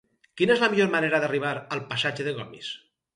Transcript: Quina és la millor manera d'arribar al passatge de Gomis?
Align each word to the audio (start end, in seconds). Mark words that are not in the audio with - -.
Quina 0.39 0.53
és 0.53 0.61
la 0.63 0.69
millor 0.71 0.87
manera 0.95 1.19
d'arribar 1.23 1.51
al 1.75 1.83
passatge 1.91 2.25
de 2.29 2.33
Gomis? 2.39 2.71